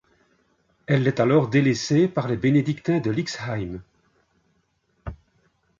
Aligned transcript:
Elle 0.87 1.05
est 1.07 1.19
alors 1.19 1.47
délaissée 1.47 2.07
par 2.07 2.27
les 2.27 2.35
bénédictins 2.35 2.97
de 2.99 3.11
Lixheim. 3.11 3.81